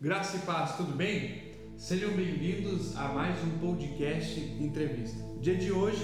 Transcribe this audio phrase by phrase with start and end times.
[0.00, 1.42] Graça e paz, tudo bem?
[1.76, 5.20] Sejam bem-vindos a mais um podcast entrevista.
[5.40, 6.00] Dia de hoje,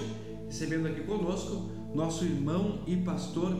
[0.47, 3.55] recebendo aqui conosco nosso irmão e pastor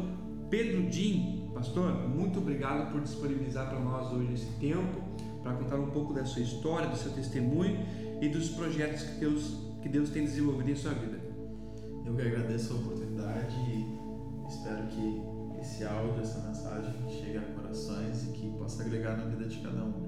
[0.49, 1.49] Pedro Din.
[1.53, 5.01] Pastor, muito obrigado por disponibilizar para nós hoje esse tempo,
[5.41, 7.86] para contar um pouco da sua história, do seu testemunho
[8.21, 11.17] e dos projetos que Deus, que Deus tem desenvolvido em sua vida.
[12.05, 18.23] Eu que agradeço a oportunidade e espero que esse áudio, essa mensagem chegue a corações
[18.25, 20.04] e que possa agregar na vida de cada um.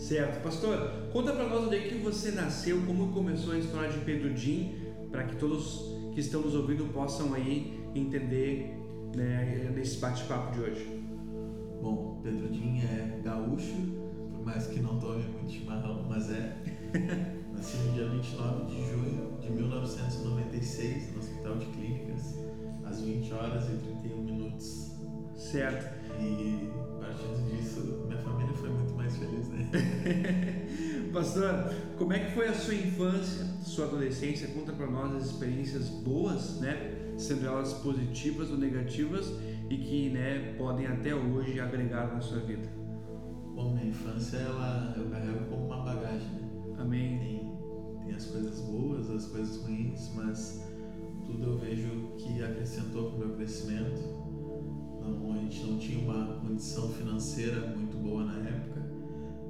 [0.00, 0.42] Certo.
[0.42, 4.32] Pastor, conta para nós onde é que você nasceu, como começou a história de Pedro
[4.32, 4.74] Din,
[5.10, 8.74] para que todos que estão nos ouvindo possam aí entender
[9.14, 11.04] né, nesse bate-papo de hoje.
[11.82, 13.76] Bom, Pedro Din é gaúcho,
[14.32, 16.56] por mais que não tome muito chimarrão, mas é.
[17.52, 22.38] Nasci no dia 29 de junho de 1996 no Hospital de Clínicas,
[22.84, 24.92] às 20 horas e 31 minutos.
[25.36, 26.00] Certo.
[26.18, 26.70] E
[27.20, 29.70] partindo disso, minha família foi muito mais feliz, né?
[31.12, 34.48] Pastor, como é que foi a sua infância, sua adolescência?
[34.48, 37.14] Conta para nós as experiências boas, né?
[37.18, 39.32] Sendo elas positivas ou negativas
[39.68, 42.68] e que, né, podem até hoje agregar na sua vida.
[43.54, 46.76] Bom, minha infância ela eu carrego como uma bagagem, né?
[46.78, 47.18] Amém.
[47.18, 50.64] Tem, tem as coisas boas, as coisas ruins, mas
[51.26, 54.20] tudo eu vejo que acrescentou para o meu crescimento
[55.10, 56.19] não, a gente não tinha uma
[56.60, 58.82] condição financeira muito boa na época,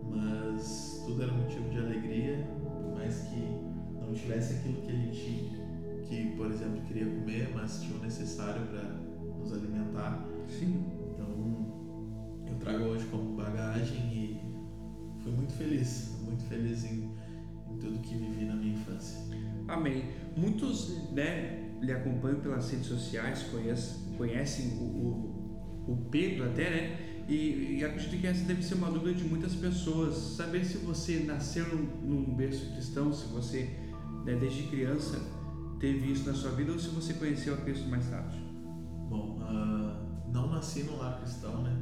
[0.09, 3.41] mas tudo era motivo de alegria, por mais que
[4.01, 5.61] não tivesse aquilo que a gente,
[6.09, 8.83] que por exemplo, queria comer, mas tinha o necessário para
[9.41, 10.25] nos alimentar.
[10.49, 10.85] Sim.
[11.13, 14.41] Então, eu trago hoje como bagagem e
[15.21, 17.11] fui muito feliz, muito feliz em,
[17.73, 19.19] em tudo que vivi na minha infância.
[19.67, 20.05] Amém.
[20.37, 25.30] Muitos, né, lhe acompanham pelas redes sociais, conhecem, conhecem o, o
[25.91, 27.11] o Pedro até, né?
[27.29, 30.15] E, e, acredito que essa deve ser uma dúvida de muitas pessoas.
[30.17, 31.65] Saber se você nasceu
[32.03, 33.79] num, berço cristão, se você,
[34.25, 35.21] né, desde criança,
[35.79, 38.37] teve isso na sua vida ou se você conheceu a Cristo mais tarde.
[39.09, 41.77] Bom, uh, não nasci num lar cristão, né?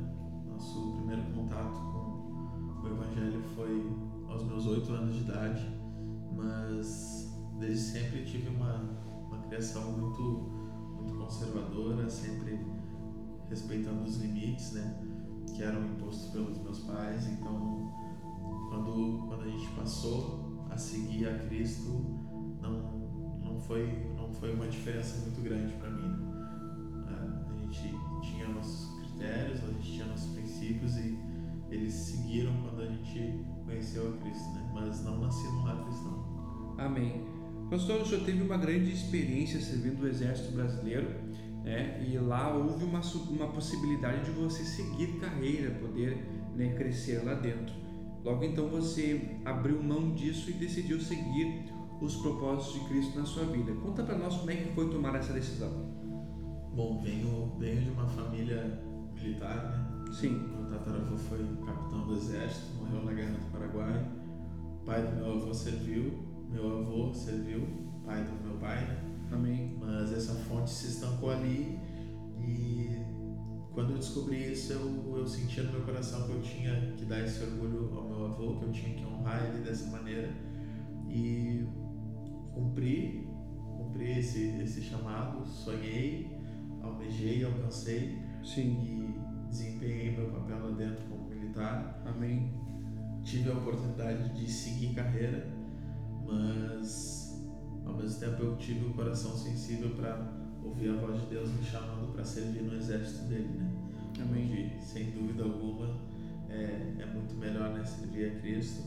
[0.46, 3.90] Nosso primeiro contato com o Evangelho foi
[4.28, 5.66] aos meus oito anos de idade,
[6.36, 8.82] mas desde sempre tive uma,
[9.28, 10.22] uma criação muito,
[10.94, 12.58] muito conservadora, sempre
[13.48, 14.98] respeitando os limites, né,
[15.54, 17.26] que eram impostos pelos meus pais.
[17.26, 17.92] Então,
[18.68, 21.90] quando quando a gente passou a seguir a Cristo,
[22.60, 22.98] não
[23.42, 26.08] não foi não foi uma diferença muito grande para mim.
[27.06, 27.44] Né?
[27.50, 31.18] A gente tinha nossos critérios, a gente tinha nossos princípios e
[31.70, 34.70] eles seguiram quando a gente conheceu a Cristo, né?
[34.72, 36.74] Mas não nasci num lar cristão.
[36.78, 37.26] Amém.
[37.70, 41.06] Pastor, o senhor teve uma grande experiência servindo o Exército Brasileiro
[41.68, 42.02] né?
[42.08, 46.16] E lá houve uma, uma possibilidade de você seguir carreira, poder
[46.56, 47.74] né, crescer lá dentro.
[48.24, 51.66] Logo então você abriu mão disso e decidiu seguir
[52.00, 53.70] os propósitos de Cristo na sua vida.
[53.82, 55.70] Conta para nós como é que foi tomar essa decisão.
[56.74, 58.80] Bom, venho, venho de uma família
[59.14, 60.12] militar, né?
[60.12, 60.48] Sim.
[60.48, 64.10] Meu tataravô foi capitão do exército, morreu na guerra do Paraguai.
[64.80, 66.14] O pai do meu avô serviu,
[66.50, 67.60] meu avô serviu,
[68.06, 69.07] pai do meu pai, né?
[69.32, 69.76] Amém.
[69.78, 71.78] Mas essa fonte se estancou ali
[72.40, 72.98] e
[73.72, 77.20] quando eu descobri isso, eu, eu sentia no meu coração que eu tinha que dar
[77.20, 80.32] esse orgulho ao meu avô, que eu tinha que honrar ele dessa maneira
[81.08, 81.64] e
[82.52, 83.28] cumpri,
[83.76, 86.28] cumpri esse, esse chamado, sonhei,
[86.82, 88.82] almejei, alcancei Sim.
[88.82, 92.02] e desempenhei meu papel lá dentro como militar.
[92.04, 92.52] Amém.
[93.22, 95.48] Tive a oportunidade de seguir carreira,
[96.26, 97.27] mas
[97.88, 100.30] ao mesmo tempo eu tive o um coração sensível para
[100.62, 103.70] ouvir a voz de Deus me chamando para servir no exército dele, né?
[104.20, 104.46] Amém.
[104.48, 105.96] Que, sem dúvida alguma
[106.48, 108.82] é, é muito melhor né, servir a Cristo,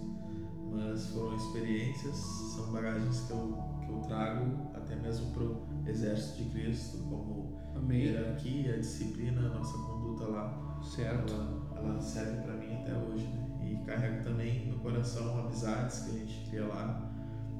[0.71, 6.43] mas foram experiências, são bagagens que eu, que eu trago até mesmo para o exército
[6.43, 8.03] de Cristo, como Amém.
[8.03, 10.79] hierarquia, disciplina, nossa conduta lá.
[10.83, 11.33] Certo.
[11.33, 13.47] Ela, ela serve para mim até hoje, né?
[13.63, 17.11] E carrego também no coração amizades que a gente cria lá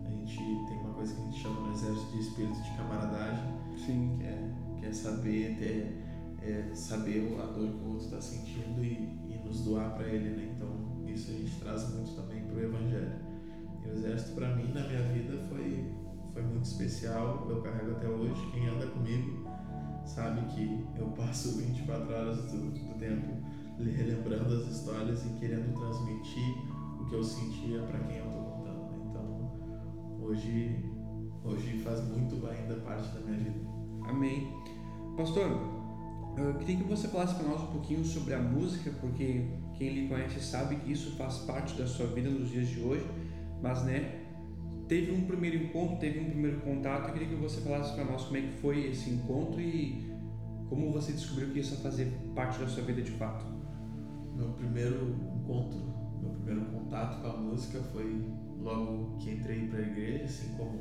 [0.05, 0.79] a gente tem
[2.21, 3.43] espírito de camaradagem,
[3.75, 4.17] Sim.
[4.17, 6.03] que é, que é saber ter,
[6.41, 10.29] é saber a dor que o outro está sentindo e, e, nos doar para ele,
[10.29, 10.53] né?
[10.55, 10.69] Então
[11.07, 13.19] isso a gente traz muito também para o evangelho.
[13.83, 15.93] E o exército para mim na minha vida foi
[16.33, 18.49] foi muito especial, eu carrego até hoje.
[18.53, 19.45] Quem anda comigo
[20.05, 23.41] sabe que eu passo 24 horas do, do tempo
[23.77, 26.55] relembrando as histórias e querendo transmitir
[26.99, 28.41] o que eu sentia para quem eu estou
[30.31, 30.90] hoje,
[31.43, 33.59] hoje faz muito ainda parte da minha vida.
[34.03, 34.51] Amém.
[35.17, 35.49] Pastor,
[36.37, 39.45] eu queria que você falasse para nós um pouquinho sobre a música, porque
[39.77, 43.05] quem lhe conhece sabe que isso faz parte da sua vida nos dias de hoje,
[43.61, 44.21] mas né,
[44.87, 47.07] teve um primeiro encontro, teve um primeiro contato.
[47.07, 50.11] Eu queria que você falasse para nós como é que foi esse encontro e
[50.69, 53.45] como você descobriu que isso ia fazer parte da sua vida de fato.
[54.35, 55.79] Meu primeiro encontro,
[56.21, 58.25] meu primeiro contato com a música foi
[58.59, 60.79] logo que entrei para a igreja, assim como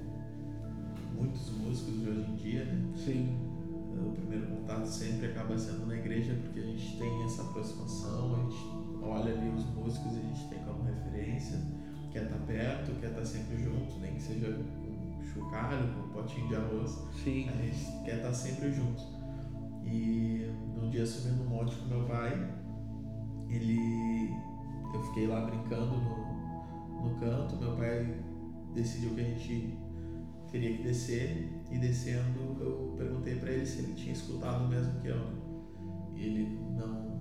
[1.21, 2.93] muitos músicos de hoje em dia, né?
[2.97, 3.39] Sim.
[3.93, 8.39] O primeiro contato sempre acaba sendo na igreja porque a gente tem essa aproximação, a
[8.39, 8.57] gente
[9.03, 11.61] olha ali os músicos e a gente tem como referência,
[12.11, 16.01] quer estar tá perto, quer estar tá sempre junto, nem que seja com chocalho, com
[16.01, 16.99] um potinho de arroz.
[17.23, 17.49] Sim.
[17.51, 19.03] A gente quer estar tá sempre junto.
[19.85, 22.33] E num dia subindo um monte com meu pai,
[23.51, 24.31] ele.
[24.95, 28.13] Eu fiquei lá brincando no, no canto, meu pai
[28.75, 29.79] decidiu que a gente
[30.51, 35.09] teria que descer e descendo eu perguntei para ele se ele tinha escutado mesmo que
[35.09, 35.41] eu.
[36.15, 37.21] Ele não,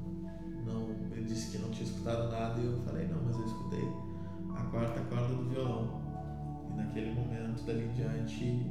[0.66, 3.88] não, ele disse que não tinha escutado nada e eu falei não, mas eu escutei
[4.56, 6.02] a quarta corda do violão.
[6.70, 8.68] E naquele momento dali em diante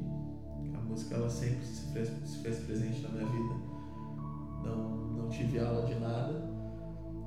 [0.74, 3.54] a música ela sempre se fez, se fez presente na minha vida.
[4.64, 6.58] Não, não tive aula de nada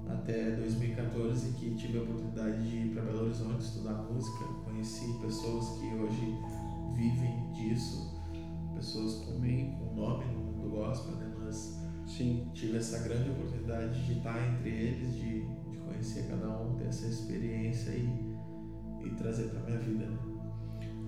[0.09, 5.79] até 2014 que tive a oportunidade de ir para Belo Horizonte estudar música, conheci pessoas
[5.79, 6.37] que hoje
[7.01, 8.13] vivem disso,
[8.75, 11.33] pessoas com com nome no mundo gospel, né?
[11.39, 12.47] Mas Sim.
[12.53, 17.07] tive essa grande oportunidade de estar entre eles, de, de conhecer cada um, ter essa
[17.07, 18.35] experiência e,
[19.05, 20.05] e trazer para minha vida.
[20.05, 20.17] Né?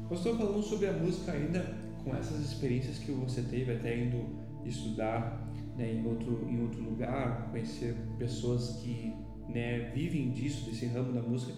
[0.10, 5.52] Pastor, falando sobre a música ainda, com essas experiências que você teve até indo estudar
[5.78, 9.14] né, em, outro, em outro lugar, conhecer pessoas que
[9.48, 11.54] né, vivem disso, desse ramo da música,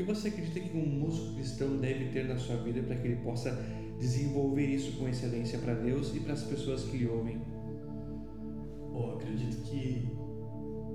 [0.00, 3.16] que você acredita que um músico cristão deve ter na sua vida para que ele
[3.16, 3.50] possa
[3.98, 7.40] desenvolver isso com excelência para Deus e para as pessoas que lhe ouvem?
[8.92, 10.10] Bom, acredito que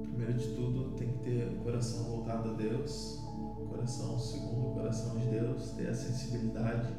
[0.02, 3.20] primeiro de tudo tem que ter o coração voltado a Deus,
[3.70, 6.96] coração segundo o coração de Deus, ter a sensibilidade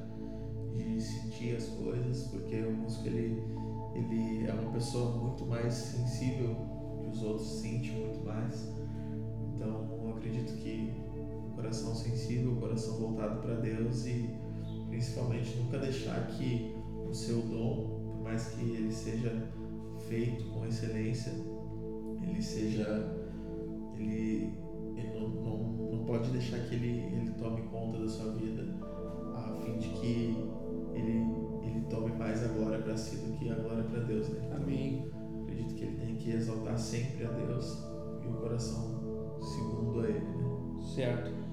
[0.74, 3.42] de sentir as coisas, porque o músico ele
[3.94, 6.54] ele é uma pessoa muito mais sensível
[7.00, 8.75] que os outros, sente muito mais.
[12.76, 14.31] Coração voltado para Deus e
[14.90, 16.75] principalmente nunca deixar que
[17.08, 19.50] o seu dom, por mais que ele seja
[20.06, 21.32] feito com excelência,
[22.23, 23.17] ele seja
[23.96, 24.52] ele,
[24.94, 25.58] ele não, não,
[25.90, 28.62] não pode deixar que ele, ele tome conta da sua vida
[29.34, 30.37] a fim de que
[30.93, 31.25] ele,
[31.62, 34.28] ele tome mais a glória para si do que a glória para Deus.
[34.28, 34.43] Né?
[34.44, 35.11] Então, Amém.
[35.43, 37.87] Acredito que ele tem que exaltar sempre a Deus
[38.23, 40.20] e o coração segundo a ele.
[40.20, 40.82] Né?
[40.94, 41.45] Certo.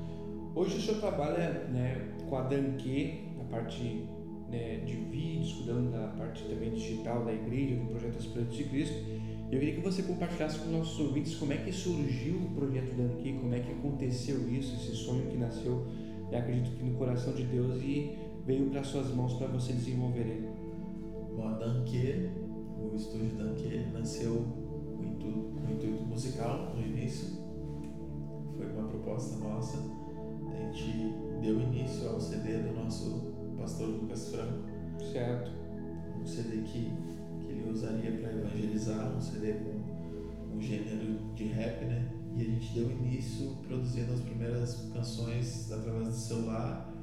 [0.55, 4.07] Hoje o senhor trabalha né, com a Danque, na parte
[4.51, 8.95] né, de vídeos, cuidando da parte também digital da igreja, do projeto Espírito de Cristo.
[9.51, 12.95] Eu queria que você compartilhasse com os nossos ouvintes como é que surgiu o projeto
[12.95, 15.87] Danque, como é que aconteceu isso, esse sonho que nasceu,
[16.31, 18.15] eu acredito que no coração de Deus e
[18.45, 20.49] veio para suas mãos para você desenvolver ele.
[21.35, 22.29] Bom, a Danque,
[22.79, 24.45] o estúdio Danque, nasceu
[24.97, 27.41] com intuito, com intuito musical no início.
[28.55, 30.02] Foi uma proposta nossa
[30.55, 34.63] a gente deu início ao CD do nosso pastor Lucas Franco.
[35.11, 35.51] Certo.
[36.19, 36.91] Um CD que,
[37.39, 42.09] que ele usaria para evangelizar, um CD com um gênero de rap, né?
[42.35, 46.93] E a gente deu início produzindo as primeiras canções através do celular.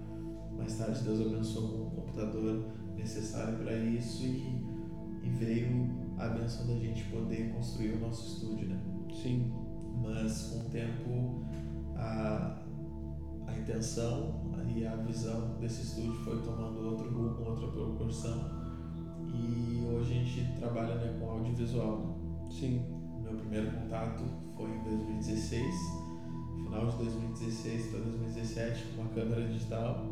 [0.57, 2.65] Mais tarde Deus abençoou com o computador
[2.97, 4.63] necessário para isso e,
[5.23, 5.89] e veio
[6.19, 8.81] a benção da gente poder construir o nosso estúdio, né?
[9.23, 9.51] Sim.
[10.03, 11.45] Mas com o tempo
[11.97, 12.63] a,
[13.51, 14.41] a intenção
[14.75, 18.61] e a visão desse estúdio foi tomando outro rumo, outra proporção.
[19.33, 21.99] E hoje a gente trabalha né, com audiovisual.
[21.99, 22.51] Né?
[22.51, 22.85] Sim.
[23.23, 24.25] Meu primeiro contato
[24.57, 25.65] foi em 2016,
[26.65, 30.07] final de 2016 para 2017, com uma câmera digital.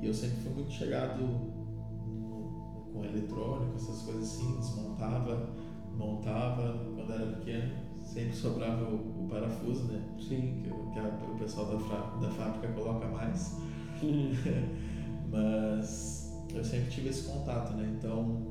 [0.00, 5.50] E eu sempre fui muito chegado no, com eletrônico, essas coisas assim, desmontava,
[5.96, 7.81] montava quando era pequeno
[8.12, 10.02] sempre sobrava o, o parafuso, né?
[10.18, 10.52] Sim.
[10.62, 11.76] Que, que a, o pessoal da,
[12.20, 13.56] da fábrica coloca mais.
[15.30, 17.90] Mas eu sempre tive esse contato, né?
[17.96, 18.42] Então,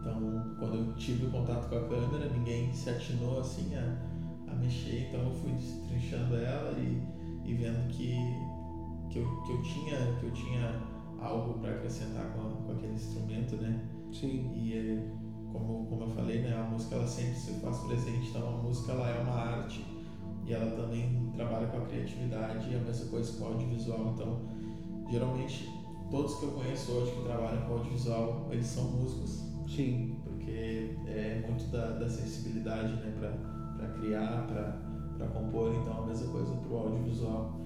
[0.00, 4.54] então, quando eu tive o contato com a câmera, ninguém se atinou assim a, a
[4.54, 7.02] mexer, então eu fui destrinchando ela e,
[7.44, 8.14] e vendo que,
[9.10, 10.80] que, eu, que, eu tinha, que eu tinha
[11.18, 13.84] algo para acrescentar com, com aquele instrumento, né?
[14.12, 14.52] Sim.
[14.54, 14.72] E
[15.58, 18.92] como, como eu falei, né, a música ela sempre se faz presente, então a música
[18.92, 19.84] ela é uma arte
[20.46, 24.14] e ela também trabalha com a criatividade e a mesma coisa com o audiovisual.
[24.14, 24.40] Então,
[25.10, 25.68] geralmente,
[26.10, 29.44] todos que eu conheço hoje que trabalham com audiovisual, eles são músicos.
[29.68, 30.16] Sim.
[30.24, 33.12] Porque é muito da, da sensibilidade, né,
[33.76, 37.60] para criar, para compor, então a mesma coisa para o audiovisual.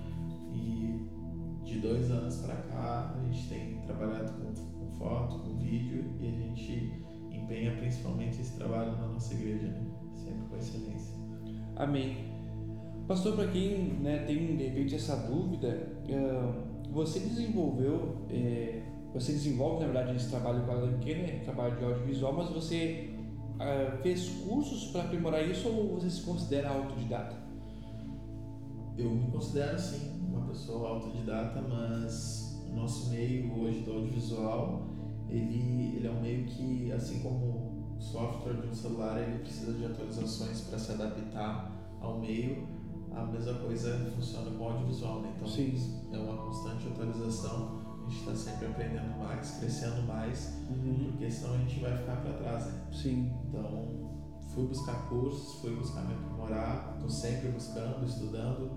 [0.52, 1.08] E
[1.64, 5.51] de dois anos para cá a gente tem trabalhado com, com, foto, com
[7.52, 9.85] empenha principalmente esse trabalho na nossa igreja, né?
[10.16, 11.14] sempre com excelência.
[11.76, 12.32] Amém.
[13.06, 15.92] Pastor, para quem né, tem de repente essa dúvida,
[16.90, 18.82] você desenvolveu, é,
[19.12, 23.11] você desenvolve na verdade esse trabalho com a Lanque, né, trabalho de audiovisual, mas você
[23.56, 27.37] uh, fez cursos para aprimorar isso ou você se considera autodidata?
[28.97, 34.87] Eu me considero sim uma pessoa autodidata, mas o nosso meio hoje do audiovisual,
[35.32, 39.72] ele, ele é um meio que, assim como o software de um celular, ele precisa
[39.72, 42.66] de atualizações para se adaptar ao meio,
[43.14, 45.32] a mesma coisa funciona com o audiovisual, né?
[45.36, 45.74] Então Sim.
[46.12, 51.08] é uma constante atualização, a gente está sempre aprendendo mais, crescendo mais, Uhum.
[51.10, 52.82] porque senão a gente vai ficar para trás, né?
[52.92, 53.32] Sim.
[53.48, 54.10] Então
[54.54, 58.70] fui buscar cursos, fui buscar me aprimorar, estou sempre buscando, estudando.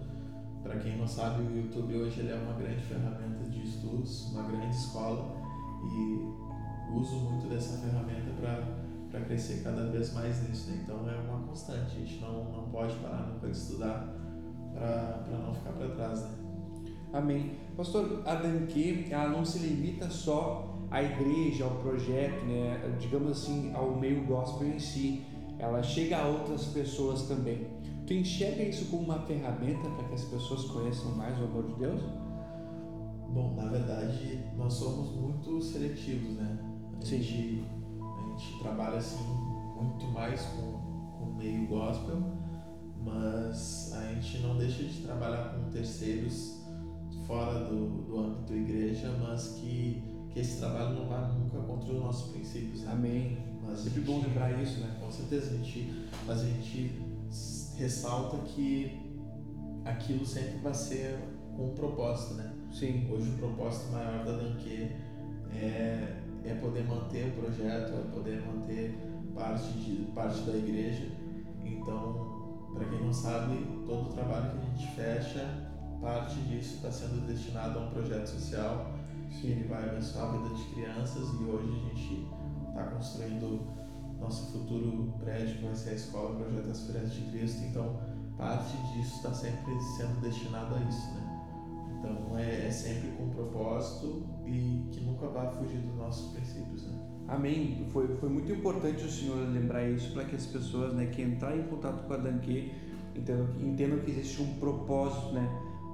[0.64, 4.44] Para quem não sabe, o YouTube hoje ele é uma grande ferramenta de estudos, uma
[4.44, 5.36] grande escola
[5.84, 6.45] e
[7.00, 8.32] uso muito dessa ferramenta
[9.12, 10.72] para crescer cada vez mais nisso.
[10.72, 10.82] Né?
[10.84, 14.14] Então é uma constante, a gente não, não pode parar nunca de estudar
[14.74, 16.22] para não ficar para trás.
[16.22, 16.30] Né?
[17.14, 17.52] Amém.
[17.78, 22.98] Pastor, a Danque, ela não se limita só à igreja, ao projeto, né?
[23.00, 25.24] digamos assim, ao meio gospel em si.
[25.58, 27.68] Ela chega a outras pessoas também.
[28.06, 31.74] Tu enxerga isso como uma ferramenta para que as pessoas conheçam mais o amor de
[31.76, 32.02] Deus?
[33.30, 36.75] Bom, na verdade, nós somos muito seletivos, né?
[37.02, 37.64] A gente,
[38.02, 39.24] a gente trabalha assim
[39.76, 40.62] muito mais com,
[41.18, 42.22] com o meio gospel,
[43.04, 46.64] mas a gente não deixa de trabalhar com terceiros
[47.28, 52.00] fora do, do âmbito igreja, mas que, que esse trabalho não vá nunca contra os
[52.00, 52.82] nossos princípios.
[52.82, 52.92] Né?
[52.92, 53.38] Amém.
[53.64, 54.96] Mas Sempre gente- bom lembrar isso, né?
[55.00, 57.02] Com certeza, a gente, mas a gente
[57.78, 59.00] ressalta que
[59.84, 61.20] aquilo sempre vai ser
[61.56, 62.54] com um propósito, né?
[62.72, 63.08] Sim.
[63.12, 64.92] Hoje o propósito maior da Danque
[65.54, 68.98] é, é poder manter o projeto, é poder manter
[69.34, 71.08] parte, de, parte da igreja.
[71.64, 75.68] Então, para quem não sabe, todo o trabalho que a gente fecha,
[76.02, 78.94] parte disso está sendo destinado a um projeto social
[79.30, 82.28] que ele vai abençoar a vida de crianças e hoje a gente
[82.70, 83.62] está construindo
[84.20, 87.64] nosso futuro prédio que vai ser a escola Projeto das Filhas de Cristo.
[87.66, 88.00] Então,
[88.38, 91.25] parte disso está sempre sendo destinado a isso, né?
[92.06, 97.00] Então é, é sempre com propósito e que nunca vai fugir dos nossos princípios, né?
[97.28, 97.88] Amém.
[97.92, 101.62] Foi, foi muito importante o senhor lembrar isso para que as pessoas né, que entrarem
[101.62, 102.72] em contato com a Danque
[103.16, 105.50] entendam, entendam que existe um propósito né,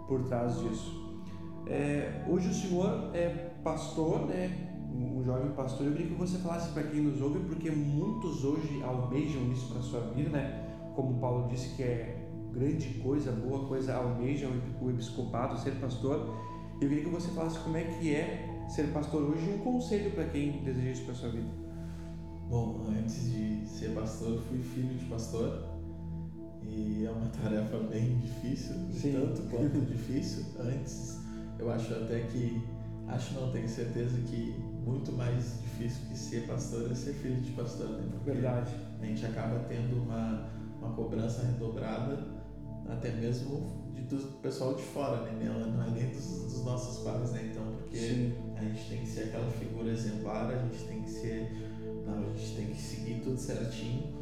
[0.08, 1.22] por trás disso.
[1.68, 3.30] É, hoje o senhor é
[3.64, 5.88] pastor, né, um jovem pastor.
[5.88, 9.82] Eu queria que você falasse para quem nos ouve, porque muitos hoje almejam isso para
[9.82, 10.68] sua vida, né?
[10.96, 12.21] Como Paulo disse que é
[12.54, 14.50] grande coisa, boa coisa, almeja
[14.82, 16.36] o episcopado, ser pastor.
[16.82, 20.12] Eu queria que você falasse como é que é ser pastor hoje e um conselho
[20.12, 21.50] para quem deseja isso para sua vida.
[22.50, 25.72] Bom, antes de ser pastor, fui filho de pastor
[26.64, 29.14] e é uma tarefa bem difícil, Sim.
[29.14, 30.46] tanto quanto difícil.
[30.60, 31.20] Antes,
[31.60, 32.62] eu acho até que,
[33.08, 34.56] acho não, tenho certeza que
[34.86, 38.08] muito mais difícil que ser pastor é ser filho de pastor, né?
[38.12, 38.76] Porque Verdade.
[39.00, 42.18] a gente acaba tendo uma, uma cobrança redobrada,
[42.90, 45.46] até mesmo de, do pessoal de fora, né?
[45.46, 47.50] Ela não é nem dos, dos nossos pais, né?
[47.52, 48.34] Então, porque Sim.
[48.56, 51.52] a gente tem que ser aquela figura exemplar, a gente tem que ser.
[52.06, 54.22] Não, a gente tem que seguir tudo certinho.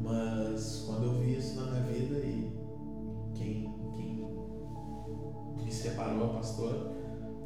[0.00, 2.52] Mas quando eu vi isso na minha vida e
[3.34, 6.92] quem, quem me separou a pastor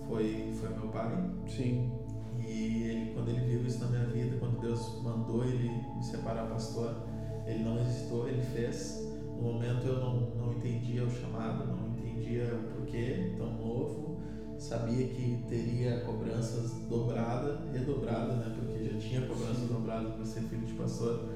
[0.06, 1.30] foi, foi meu pai.
[1.48, 1.90] Sim.
[2.38, 6.48] E ele, quando ele viu isso na minha vida, quando Deus mandou ele me separar
[6.48, 7.04] pastor,
[7.46, 9.11] ele não hesitou, ele fez.
[9.42, 14.22] No momento eu não, não entendia o chamado, não entendia o porquê, tão novo.
[14.56, 18.54] Sabia que teria cobranças dobrada, redobrada, né?
[18.56, 21.28] Porque já tinha cobranças dobradas para ser filho de pastor.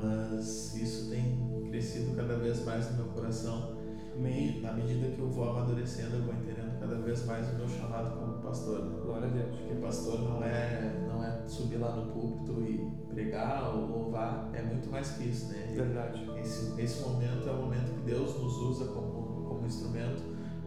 [0.00, 3.76] Mas isso tem crescido cada vez mais no meu coração.
[4.14, 4.58] Amém.
[4.58, 7.68] E na medida que eu vou amadurecendo, eu vou entendendo cada vez mais o meu
[7.68, 8.80] chamado como pastor.
[8.84, 8.98] né?
[9.02, 9.56] Glória a Deus.
[9.56, 14.62] Porque pastor não é, não é subir lá no púlpito e pregar ou louvar, é
[14.62, 15.72] muito mais que isso, né?
[15.74, 16.28] Verdade.
[16.40, 20.22] Esse, esse momento é o momento que Deus nos usa como, como instrumento,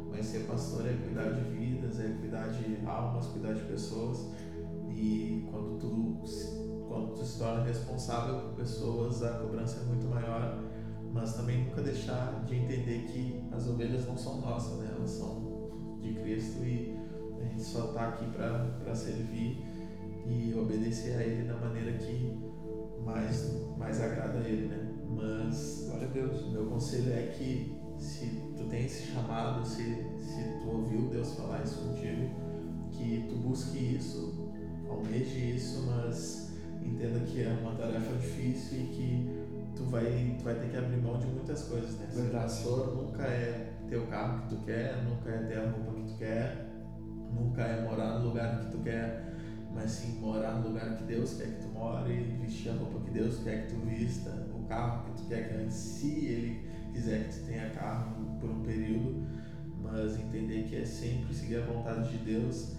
[0.10, 4.32] mas ser pastor é cuidar de vidas, é cuidar de almas, cuidar de pessoas.
[4.90, 6.22] E quando tu,
[6.88, 10.64] quando tu se torna responsável por pessoas, a cobrança é muito maior,
[11.12, 14.94] mas também nunca deixar de entender que as ovelhas não são nossas, né?
[14.96, 15.45] Elas são
[16.06, 16.96] de Cristo e
[17.42, 19.64] a gente só está aqui para servir
[20.28, 22.38] e obedecer a Ele da maneira que
[23.04, 24.92] mais, mais agrada a Ele, né?
[25.08, 26.42] Mas Glória a Deus.
[26.42, 31.34] o meu conselho é que se tu tem esse chamado, se, se tu ouviu Deus
[31.36, 32.30] falar isso contigo,
[32.92, 34.52] que tu busque isso,
[34.90, 38.85] almeje isso, mas entenda que é uma tarefa difícil
[39.96, 42.08] vai, tu vai ter que abrir mão de muitas coisas, né?
[42.12, 45.94] Ser pastor nunca é ter o carro que tu quer, nunca é ter a roupa
[45.94, 46.68] que tu quer,
[47.34, 49.34] nunca é morar no lugar que tu quer,
[49.74, 53.12] mas sim morar no lugar que Deus quer que tu more, vestir a roupa que
[53.12, 57.28] Deus quer que tu vista, o carro que tu quer que antes, se Ele quiser
[57.28, 59.26] que tu tenha carro por um período,
[59.82, 62.76] mas entender que é sempre seguir a vontade de Deus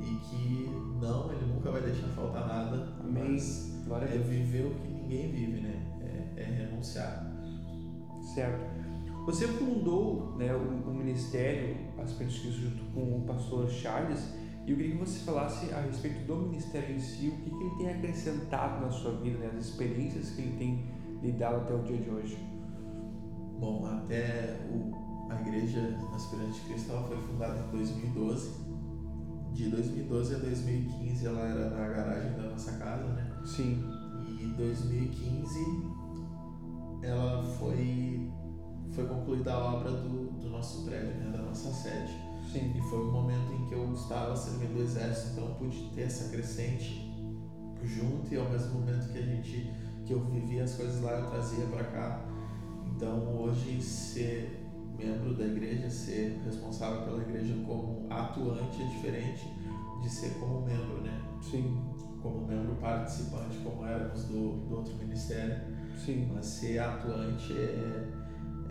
[0.00, 3.32] e que não, Ele nunca vai deixar faltar nada, Amém.
[3.32, 5.71] mas é viver o que ninguém vive, né?
[6.82, 7.32] Renunciar.
[8.34, 8.82] Certo.
[9.26, 14.34] Você fundou né, o, o Ministério Aspectos junto com o pastor Charles
[14.66, 17.64] e eu queria que você falasse a respeito do ministério em si, o que, que
[17.64, 20.84] ele tem acrescentado na sua vida, né, as experiências que ele tem
[21.22, 22.38] lidado até o dia de hoje.
[23.58, 28.72] Bom, até o, a Igreja Aspirante ela foi fundada em 2012.
[29.52, 33.30] De 2012 a 2015 ela era na garagem da nossa casa, né?
[33.44, 33.84] Sim.
[34.26, 36.01] E em 2015
[37.02, 38.30] ela foi
[38.90, 42.12] foi concluída a obra do, do nosso prédio, né, da nossa sede.
[42.52, 42.72] Sim.
[42.76, 46.02] E foi o momento em que eu estava servindo o exército, então eu pude ter
[46.02, 47.10] essa crescente
[47.82, 49.72] junto e ao mesmo momento que a gente
[50.04, 52.24] que eu vivia as coisas lá eu trazia para cá.
[52.94, 54.62] Então hoje ser
[54.96, 59.48] membro da igreja, ser responsável pela igreja como atuante é diferente
[60.02, 61.20] de ser como membro, né?
[61.40, 61.91] Sim.
[62.22, 65.60] Como membro participante, como éramos do, do outro ministério.
[65.96, 66.30] Sim.
[66.32, 68.08] Mas ser atuante é,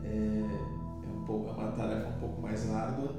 [0.03, 3.13] é, é, um pouco, é uma tarefa um pouco mais árdua,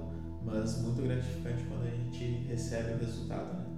[0.44, 3.68] mas muito gratificante quando a gente recebe o resultado.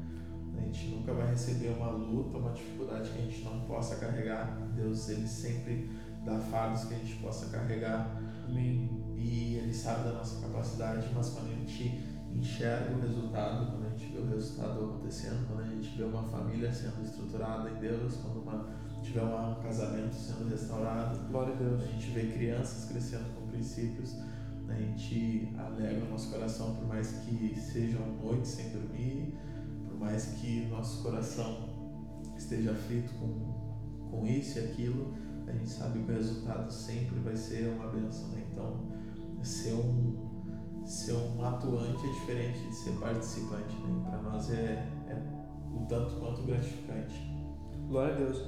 [0.53, 0.61] Né?
[0.61, 4.57] A gente nunca vai receber uma luta, uma dificuldade que a gente não possa carregar.
[4.75, 5.91] Deus ele sempre
[6.25, 8.21] dá fardos que a gente possa carregar.
[8.49, 9.05] Amém.
[9.17, 11.99] E Ele sabe da nossa capacidade, mas quando a gente
[12.35, 16.23] enxerga o resultado, quando a gente vê o resultado acontecendo, quando a gente vê uma
[16.25, 18.67] família sendo estruturada em Deus, quando uma,
[19.03, 21.83] tiver um casamento sendo restaurado, Glória a Deus.
[21.83, 24.17] a gente vê crianças crescendo com princípios,
[24.69, 29.35] a gente alegra o nosso coração, por mais que sejam noites sem dormir,
[29.87, 31.69] por mais que nosso coração
[32.37, 35.15] esteja aflito com, com isso e aquilo,
[35.47, 38.29] a gente sabe que o resultado sempre vai ser uma benção.
[38.29, 38.45] Né?
[38.51, 38.81] Então,
[39.43, 40.34] ser um,
[40.85, 43.77] ser um atuante é diferente de ser participante.
[43.77, 44.05] Né?
[44.09, 45.23] Para nós é, é
[45.75, 47.15] o tanto quanto gratificante.
[47.89, 48.43] Glória a Deus.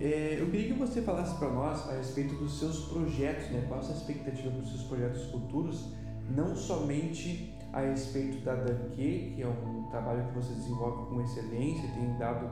[0.00, 3.64] É, eu queria que você falasse para nós a respeito dos seus projetos, né?
[3.66, 5.92] Qual a sua expectativa para os seus projetos futuros,
[6.30, 11.84] não somente a respeito da Danque, que é um trabalho que você desenvolve com excelência,
[11.84, 12.48] e tem dado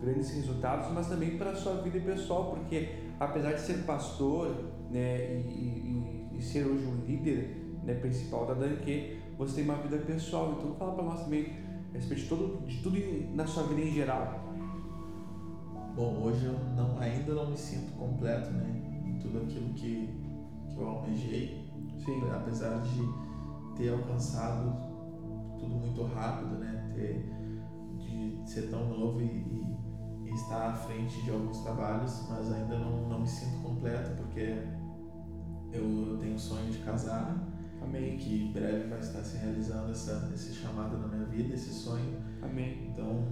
[0.00, 2.88] grandes resultados, mas também para a sua vida pessoal, porque
[3.18, 8.54] apesar de ser pastor né, e, e, e ser hoje um líder né, principal da
[8.54, 10.56] Danque, você tem uma vida pessoal.
[10.58, 11.52] Então fala para nós também
[11.92, 12.98] a respeito de, todo, de tudo
[13.34, 14.44] na sua vida em geral.
[15.94, 20.08] Bom, hoje eu não, ainda não me sinto completo né, em tudo aquilo que,
[20.68, 21.68] que eu almejei,
[22.04, 22.22] Sim.
[22.30, 23.00] apesar de
[23.76, 24.72] ter alcançado
[25.58, 27.28] tudo muito rápido, né, ter,
[27.98, 29.76] de ser tão novo e, e,
[30.26, 34.62] e estar à frente de alguns trabalhos, mas ainda não, não me sinto completo porque
[35.72, 37.49] eu tenho o sonho de casar
[37.82, 38.16] Amém.
[38.16, 42.18] que em breve vai estar se realizando essa, esse chamado na minha vida, esse sonho.
[42.42, 42.90] Amém.
[42.92, 43.26] Então,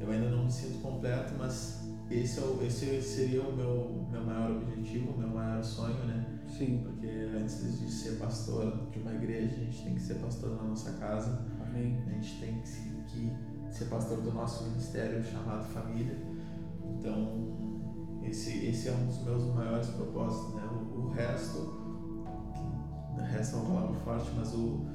[0.00, 4.22] eu ainda não me sinto completo, mas esse, é o, esse seria o meu, meu
[4.22, 6.26] maior objetivo, o meu maior sonho, né?
[6.48, 6.82] Sim.
[6.84, 10.64] Porque antes de ser pastor de uma igreja, a gente tem que ser pastor na
[10.64, 12.02] nossa casa, Amém.
[12.06, 13.30] a gente tem que,
[13.68, 16.16] que ser pastor do nosso ministério chamado família.
[16.84, 17.64] Então,
[18.22, 20.62] esse, esse é um dos meus maiores propósitos, né?
[20.72, 21.58] O, o resto,
[23.18, 24.86] é uma palavra forte, mas o,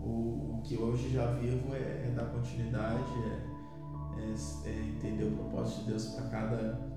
[0.00, 5.32] o, o que hoje já vivo é, é dar continuidade, é, é, é entender o
[5.32, 6.90] propósito de Deus para cada,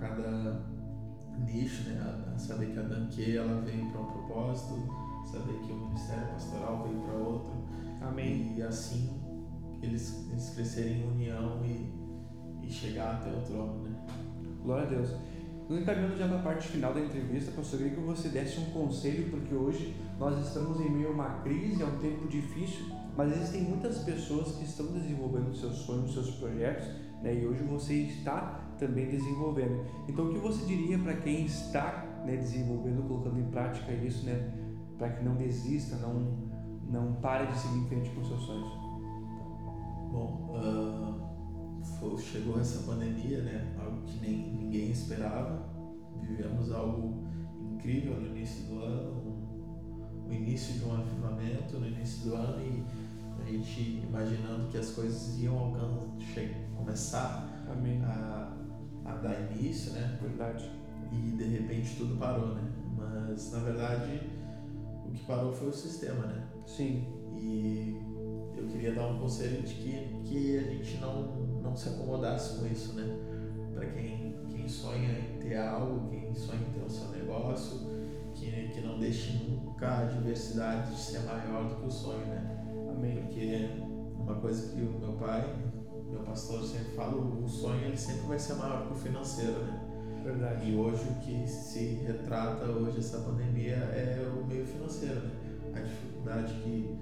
[0.00, 0.60] cada
[1.46, 2.00] nicho, né?
[2.00, 4.74] A, a saber que a Danque ela veio para um propósito,
[5.30, 7.52] saber que o ministério pastoral veio para outro,
[8.00, 8.54] Amém.
[8.56, 9.24] e assim
[9.82, 14.06] eles, eles crescerem em união e, e chegar até o trono, né?
[14.62, 15.10] Glória a Deus.
[15.68, 19.30] Nos encaminhando já para a parte final da entrevista, queria que você desse um conselho,
[19.30, 22.84] porque hoje nós estamos em meio a uma crise, é um tempo difícil,
[23.16, 26.86] mas existem muitas pessoas que estão desenvolvendo seus sonhos, seus projetos,
[27.22, 27.34] né?
[27.34, 29.86] e hoje você está também desenvolvendo.
[30.06, 34.52] Então, o que você diria para quem está né, desenvolvendo, colocando em prática isso, né,
[34.98, 36.50] para que não desista, não,
[36.90, 38.72] não pare de seguir em frente com seus sonhos?
[40.12, 41.13] Bom, uh,
[41.84, 43.74] foi, chegou essa pandemia, né?
[43.78, 45.68] Algo que nem ninguém esperava.
[46.22, 47.24] Vivemos algo
[47.60, 49.24] incrível no início do ano,
[50.26, 52.84] o início de um avivamento no início do ano e
[53.40, 56.14] a gente imaginando que as coisas iam alcançar,
[56.76, 58.02] começar Amém.
[58.04, 58.56] a,
[59.04, 60.18] a dar início, né?
[60.20, 60.70] Verdade.
[61.12, 62.72] E de repente tudo parou, né?
[62.96, 64.20] Mas na verdade
[65.06, 66.46] o que parou foi o sistema, né?
[66.66, 67.06] Sim.
[67.36, 68.00] E
[68.74, 71.22] queria dar um conselho de que, que a gente não,
[71.62, 73.16] não se acomodasse com isso, né?
[73.72, 77.80] Para quem, quem sonha em ter algo, quem sonha em ter o seu negócio,
[78.34, 82.64] que, que não deixe nunca a diversidade de ser maior do que o sonho, né?
[82.90, 83.22] Amém.
[83.22, 83.70] Porque
[84.18, 85.54] uma coisa que o meu pai,
[86.10, 89.80] meu pastor sempre fala, o sonho ele sempre vai ser maior que o financeiro, né?
[90.24, 90.70] Verdade.
[90.70, 95.30] E hoje o que se retrata hoje essa pandemia é o meio financeiro, né?
[95.76, 96.96] A dificuldade que,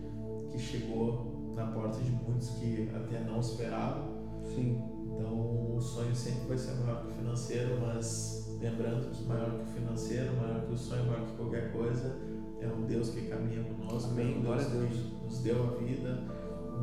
[0.50, 4.23] que chegou na porta de muitos que até não esperavam.
[4.45, 4.81] Sim.
[5.05, 9.62] Então o sonho sempre vai ser maior que o financeiro, mas lembrando que maior que
[9.62, 12.17] o financeiro, maior que o sonho, maior que qualquer coisa,
[12.61, 14.41] é um Deus que caminha conosco, Amém.
[14.41, 15.23] Glória Deus a Deus.
[15.23, 16.25] nos deu a vida,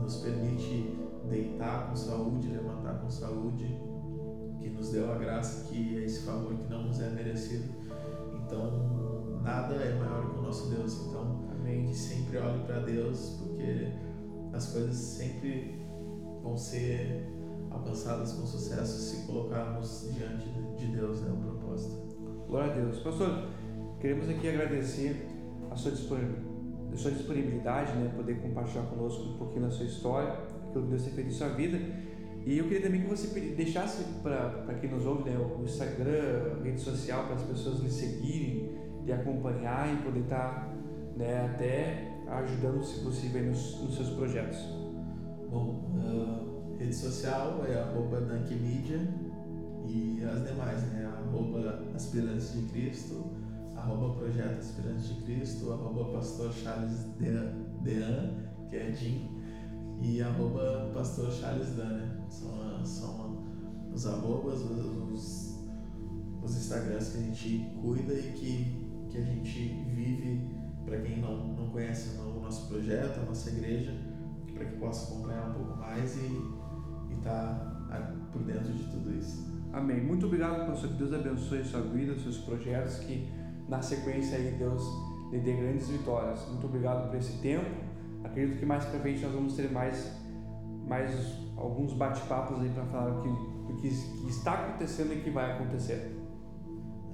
[0.02, 0.98] nos permite
[1.30, 3.78] deitar com saúde, levantar com saúde,
[4.60, 7.74] que nos deu a graça, que é esse favor que não nos é merecido.
[8.34, 11.08] Então, nada é maior que o nosso Deus.
[11.08, 11.86] Então, Amém.
[11.86, 13.92] que sempre olhe para Deus, porque
[14.54, 15.80] as coisas sempre
[16.42, 17.28] vão ser
[17.72, 22.18] alcançadas com sucesso se colocarmos diante de Deus, né, o propósito.
[22.48, 23.00] Glória a Deus.
[23.00, 23.48] Pastor,
[24.00, 25.28] queremos aqui agradecer
[25.70, 25.92] a sua
[27.12, 30.34] disponibilidade, né, poder compartilhar conosco um pouquinho da sua história,
[30.68, 31.80] aquilo que Deus tem feito em sua vida.
[32.46, 36.64] E eu queria também que você deixasse para quem nos ouve né, o Instagram, a
[36.64, 38.72] rede social, para as pessoas lhe seguirem,
[39.06, 40.74] lhe acompanhar e poder estar
[41.16, 44.60] né, até ajudando, se possível, nos, nos seus projetos.
[45.50, 49.00] Bom, uh, rede social é arroba Media
[49.88, 51.06] e as demais, né?
[51.06, 53.32] Arroba Aspirantes de Cristo,
[53.76, 58.34] arroba Projeto Aspirantes de Cristo, arroba Pastor Charles Dean,
[58.70, 59.30] que é Jim,
[60.02, 62.26] e arroba Pastor Charles Dan, né?
[62.30, 63.44] São, são
[63.92, 65.60] os arrobas, os,
[66.44, 71.48] os Instagrams que a gente cuida e que, que a gente vive para quem não,
[71.54, 73.94] não conhece o nosso projeto, a nossa igreja,
[74.54, 79.50] para que possa acompanhar um pouco mais e estar tá por dentro de tudo isso.
[79.72, 80.02] Amém.
[80.02, 80.90] Muito obrigado, pastor.
[80.90, 83.30] Que Deus abençoe a sua vida, seus projetos, que
[83.68, 84.84] na sequência aí Deus
[85.32, 86.48] lhe dê grandes vitórias.
[86.50, 87.70] Muito obrigado por esse tempo.
[88.24, 90.12] Acredito que mais para frente nós vamos ter mais,
[90.88, 91.12] mais
[91.56, 95.52] alguns bate-papos aí para falar o que, o que, que está acontecendo e que vai
[95.52, 96.16] acontecer.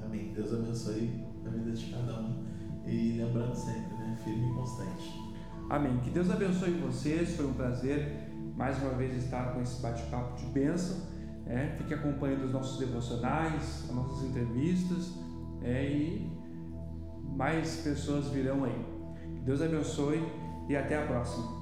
[0.04, 0.34] Amém.
[0.34, 2.44] Deus abençoe a vida de cada um.
[2.88, 4.17] E lembrando sempre, né?
[4.24, 5.36] Firme e constante.
[5.69, 5.98] Amém.
[5.98, 7.36] Que Deus abençoe vocês.
[7.36, 10.98] Foi um prazer mais uma vez estar com esse bate-papo de bênção.
[11.48, 15.13] É, fique acompanhando os nossos devocionais, as nossas entrevistas
[15.62, 16.32] é, e
[17.36, 18.86] mais pessoas virão aí.
[19.36, 20.24] Que Deus abençoe
[20.69, 21.55] e até a próxima.